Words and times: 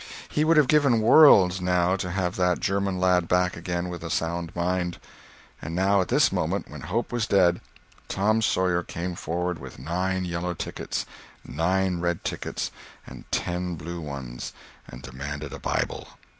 He 0.29 0.43
would 0.43 0.57
have 0.57 0.67
given 0.67 0.99
worlds, 1.03 1.61
now, 1.61 1.95
to 1.97 2.09
have 2.09 2.35
that 2.35 2.59
German 2.59 2.97
lad 2.99 3.27
back 3.27 3.55
again 3.55 3.87
with 3.87 4.03
a 4.03 4.09
sound 4.09 4.51
mind. 4.55 4.97
And 5.61 5.75
now 5.75 6.01
at 6.01 6.07
this 6.07 6.31
moment, 6.31 6.71
when 6.71 6.81
hope 6.81 7.11
was 7.11 7.27
dead, 7.27 7.61
Tom 8.07 8.41
Sawyer 8.41 8.81
came 8.81 9.13
forward 9.13 9.59
with 9.59 9.77
nine 9.77 10.25
yellow 10.25 10.55
tickets, 10.55 11.05
nine 11.45 11.99
red 11.99 12.23
tickets, 12.23 12.71
and 13.05 13.31
ten 13.31 13.75
blue 13.75 14.01
ones, 14.01 14.53
and 14.87 15.03
demanded 15.03 15.53
a 15.53 15.59
Bible. 15.59 16.07